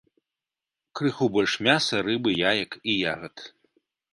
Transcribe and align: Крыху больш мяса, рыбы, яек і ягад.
Крыху 0.99 1.27
больш 1.35 1.53
мяса, 1.67 1.95
рыбы, 2.09 2.29
яек 2.53 2.71
і 2.91 2.99
ягад. 3.15 3.35